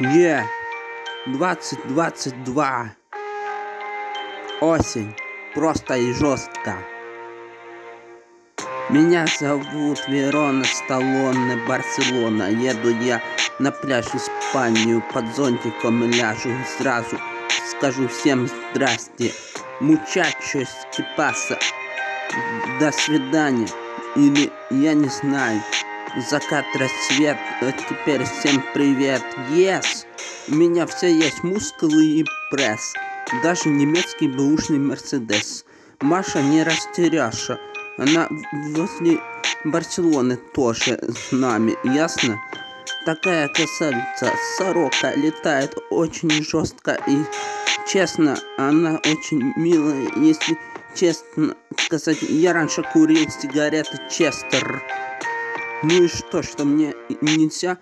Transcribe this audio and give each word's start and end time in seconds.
Е, 0.00 0.44
2022. 1.26 2.90
Осень. 4.60 5.14
Просто 5.54 5.96
и 5.96 6.12
жестко. 6.12 6.76
Меня 8.90 9.26
зовут 9.38 10.06
Верона 10.06 10.64
Сталлоне, 10.64 11.56
Барселона. 11.66 12.50
Еду 12.50 12.90
я 12.90 13.22
на 13.58 13.70
пляж 13.70 14.04
Испанию 14.14 15.02
под 15.14 15.34
зонтиком 15.34 16.04
ляжу 16.10 16.50
и 16.50 16.64
сразу 16.78 17.16
скажу 17.70 18.06
всем 18.08 18.48
здрасте. 18.48 19.32
Мучачos 19.80 20.68
паса. 21.16 21.58
До 22.80 22.92
свидания. 22.92 23.68
Или 24.14 24.52
я 24.70 24.92
не 24.92 25.08
знаю. 25.08 25.62
Закат, 26.16 26.64
рассвет. 26.74 27.36
А 27.60 27.72
теперь 27.72 28.24
всем 28.24 28.64
привет. 28.72 29.22
Yes. 29.50 30.06
У 30.48 30.54
меня 30.54 30.86
все 30.86 31.14
есть 31.14 31.42
мускулы 31.42 32.04
и 32.06 32.24
пресс. 32.50 32.94
Даже 33.42 33.68
немецкий 33.68 34.26
бэушный 34.26 34.78
Мерседес. 34.78 35.66
Маша 36.00 36.40
не 36.40 36.62
растеряша. 36.62 37.60
Она 37.98 38.30
возле 38.74 39.20
Барселоны 39.64 40.38
тоже 40.54 40.98
с 40.98 41.32
нами, 41.32 41.76
ясно? 41.84 42.40
Такая 43.04 43.48
красавица, 43.48 44.32
сорока, 44.56 45.14
летает 45.14 45.74
очень 45.90 46.30
жестко 46.30 46.98
и 47.06 47.18
честно, 47.86 48.38
она 48.56 49.00
очень 49.04 49.52
милая, 49.56 50.10
если 50.16 50.58
честно 50.94 51.56
сказать. 51.78 52.22
Я 52.22 52.54
раньше 52.54 52.82
курил 52.92 53.28
сигареты 53.28 54.00
Честер. 54.10 54.82
Ну 55.82 56.04
и 56.04 56.08
что, 56.08 56.42
что 56.42 56.64
мне 56.64 56.94
нельзя? 57.20 57.78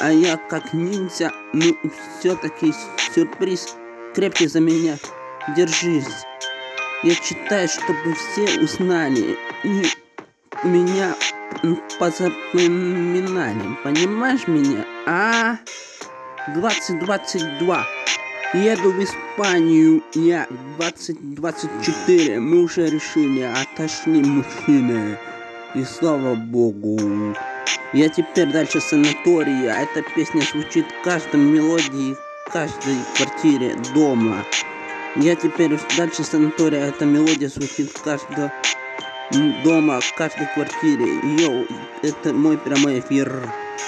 А 0.00 0.10
я 0.10 0.36
как 0.36 0.72
ниндзя, 0.72 1.32
ну 1.52 1.76
все-таки 2.18 2.72
сюрприз 3.14 3.76
крепкий 4.14 4.46
за 4.46 4.60
меня. 4.60 4.96
Держись. 5.54 6.24
Я 7.02 7.14
читаю, 7.14 7.68
чтобы 7.68 8.14
все 8.14 8.60
узнали 8.60 9.36
и 9.62 9.86
меня 10.64 11.14
позапоминали. 11.98 13.76
Понимаешь 13.84 14.46
меня? 14.48 14.84
А? 15.06 15.58
2022. 16.54 17.86
Еду 18.54 18.92
в 18.92 19.04
Испанию. 19.04 20.02
Я 20.14 20.46
2024. 20.78 22.40
Мы 22.40 22.62
уже 22.62 22.88
решили. 22.88 23.42
Отошли 23.42 24.22
мужчины. 24.22 25.18
И 25.76 25.84
слава 25.84 26.34
богу. 26.34 27.36
Я 27.92 28.08
теперь 28.08 28.50
дальше 28.50 28.80
санатория. 28.80 29.74
Эта 29.74 30.02
песня 30.14 30.40
звучит 30.40 30.86
в 30.90 31.04
каждом 31.04 31.52
мелодии, 31.54 32.14
в 32.14 32.50
каждой 32.50 32.96
квартире 33.14 33.76
дома. 33.94 34.42
Я 35.16 35.36
теперь 35.36 35.78
дальше 35.98 36.24
санатория. 36.24 36.86
Эта 36.86 37.04
мелодия 37.04 37.50
звучит 37.50 37.90
в 37.90 38.02
каждом 38.02 38.50
дома, 39.62 40.00
в 40.00 40.14
каждой 40.14 40.46
квартире. 40.54 41.20
Yo, 41.42 41.66
это 42.02 42.32
мой 42.32 42.56
прямой 42.56 43.00
эфир. 43.00 43.42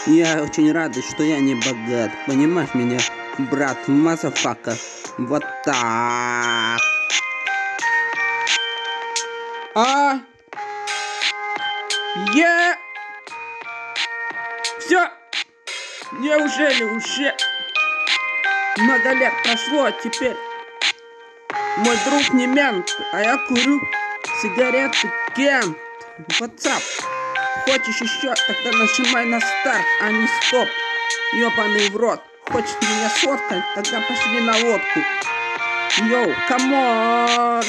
Я 0.06 0.42
очень 0.42 0.70
рад, 0.72 0.92
что 0.94 1.22
я 1.22 1.40
не 1.40 1.54
богат. 1.54 2.10
Понимаешь 2.26 2.74
меня, 2.74 2.98
брат, 3.50 3.78
motherfucker. 3.88 4.76
Вот 5.16 5.42
так. 5.64 6.80
А? 9.74 10.18
Я... 12.34 12.78
Все. 14.80 15.10
Неужели 16.12 16.84
уже 16.84 17.34
много 18.78 19.12
лет 19.12 19.32
прошло, 19.42 19.84
а 19.84 19.92
теперь 19.92 20.36
мой 21.78 21.96
друг 22.04 22.32
не 22.34 22.46
мент, 22.46 22.98
а 23.12 23.20
я 23.20 23.36
курю 23.38 23.80
сигареты 24.42 25.10
Кент. 25.36 25.76
WhatsApp. 26.40 26.82
Хочешь 27.64 28.00
еще? 28.00 28.34
Тогда 28.46 28.78
нажимай 28.78 29.26
на 29.26 29.40
старт, 29.40 29.86
а 30.02 30.10
не 30.10 30.26
стоп. 30.42 30.68
Ёбаный 31.34 31.90
в 31.90 31.96
рот. 31.96 32.20
Хочешь 32.50 32.76
меня 32.80 33.08
сфоткать? 33.10 33.64
Тогда 33.74 34.00
пошли 34.00 34.40
на 34.40 34.52
лодку. 34.52 35.00
Йоу, 35.98 36.34
камон. 36.48 37.64